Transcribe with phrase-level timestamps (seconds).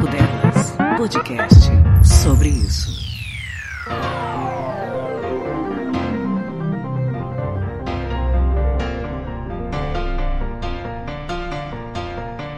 [0.00, 1.60] Papo Delas, podcast
[2.02, 2.90] sobre isso.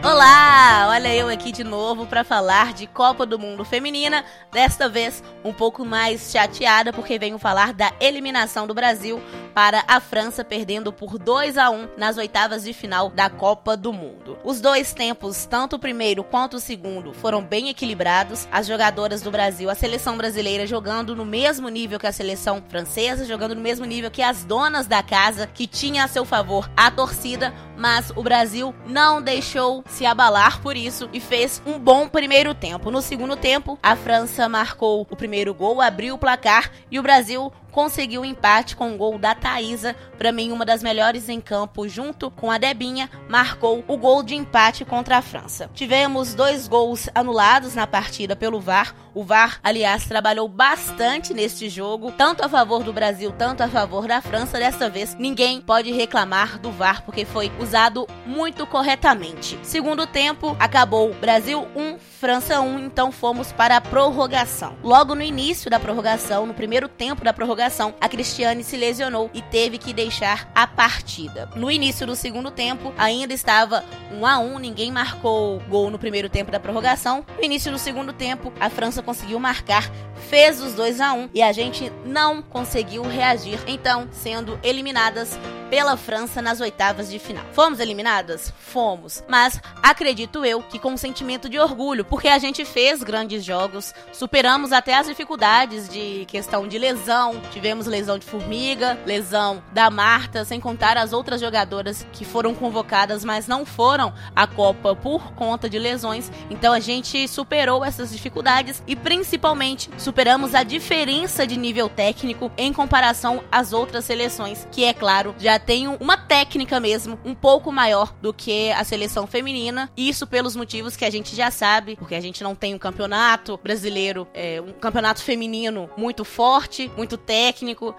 [0.04, 5.20] Olá, olha eu aqui de novo para falar de Copa do Mundo Feminina, desta vez
[5.43, 9.20] um pouco mais chateada porque venho falar da eliminação do Brasil
[9.55, 13.93] para a França perdendo por 2 a 1 nas oitavas de final da Copa do
[13.93, 14.39] Mundo.
[14.45, 18.48] Os dois tempos, tanto o primeiro quanto o segundo, foram bem equilibrados.
[18.51, 23.24] As jogadoras do Brasil, a seleção brasileira jogando no mesmo nível que a seleção francesa,
[23.24, 26.91] jogando no mesmo nível que as donas da casa, que tinha a seu favor a
[26.91, 32.55] torcida, mas o Brasil não deixou se abalar por isso e fez um bom primeiro
[32.55, 32.91] tempo.
[32.91, 37.52] No segundo tempo, a França marcou o primeiro gol, abriu o placar e o Brasil
[37.72, 41.40] conseguiu o um empate com o gol da Thaisa, para mim uma das melhores em
[41.40, 45.68] campo, junto com a Debinha, marcou o gol de empate contra a França.
[45.74, 48.95] Tivemos dois gols anulados na partida pelo VAR.
[49.14, 54.07] O VAR, aliás, trabalhou bastante neste jogo, tanto a favor do Brasil, tanto a favor
[54.07, 54.59] da França.
[54.59, 59.59] Dessa vez, ninguém pode reclamar do VAR porque foi usado muito corretamente.
[59.62, 64.76] Segundo tempo, acabou Brasil 1, França 1, então fomos para a prorrogação.
[64.82, 69.31] Logo no início da prorrogação, no primeiro tempo da prorrogação, prorrogação, a Cristiane se lesionou
[69.32, 71.49] e teve que deixar a partida.
[71.55, 76.28] No início do segundo tempo, ainda estava 1 a 1, ninguém marcou gol no primeiro
[76.28, 77.25] tempo da prorrogação.
[77.37, 79.88] No início do segundo tempo, a França conseguiu marcar,
[80.28, 85.38] fez os 2 a 1 e a gente não conseguiu reagir, então sendo eliminadas
[85.72, 87.44] pela França nas oitavas de final.
[87.53, 88.53] Fomos eliminadas?
[88.59, 89.25] Fomos.
[89.26, 93.94] Mas acredito eu que com um sentimento de orgulho, porque a gente fez grandes jogos,
[94.12, 100.44] superamos até as dificuldades de questão de lesão, tivemos lesão de Formiga, lesão da Marta,
[100.44, 105.69] sem contar as outras jogadoras que foram convocadas, mas não foram à Copa por conta
[105.69, 106.30] de lesões.
[106.50, 112.72] Então a gente superou essas dificuldades e principalmente superamos a diferença de nível técnico em
[112.72, 118.14] comparação às outras seleções, que é claro, já tem uma técnica mesmo um pouco maior
[118.22, 119.91] do que a seleção feminina.
[119.96, 123.58] Isso pelos motivos que a gente já sabe, porque a gente não tem um campeonato
[123.62, 127.41] brasileiro, é, um campeonato feminino muito forte, muito técnico.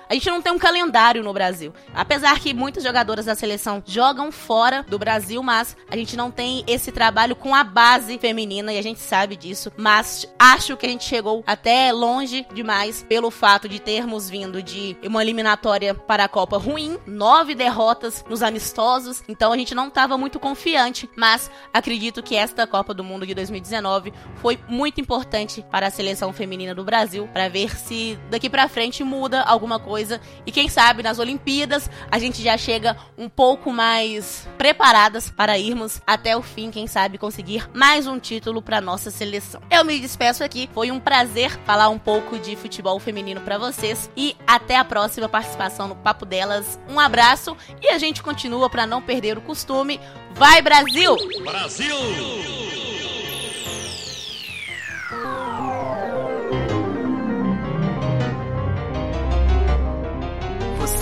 [0.10, 1.74] A gente não tem um calendário no Brasil.
[1.94, 6.64] Apesar que muitas jogadoras da seleção jogam fora do Brasil, mas a gente não tem
[6.68, 9.72] esse trabalho com a base feminina e a gente sabe disso.
[9.78, 14.96] Mas acho que a gente chegou até longe demais pelo fato de termos vindo de
[15.04, 20.18] uma eliminatória para a Copa ruim, nove derrotas nos amistosos, então a gente não estava
[20.18, 25.88] muito confiante, mas acredito que esta Copa do Mundo de 2019 foi muito importante para
[25.88, 30.52] a seleção feminina do Brasil, para ver se daqui para frente muda alguma coisa e
[30.52, 36.38] quem sabe nas Olimpíadas a gente já chega um pouco mais preparadas para irmos até
[36.38, 39.62] o fim, quem sabe conseguir mais um título para nossa seleção.
[39.72, 44.10] Eu me despeço aqui, foi um prazer falar um pouco de futebol feminino para vocês
[44.16, 46.80] e até a próxima participação no Papo Delas.
[46.88, 50.00] Um abraço e a gente continua para não perder o costume.
[50.36, 51.16] Vai Brasil!
[51.44, 52.83] Brasil!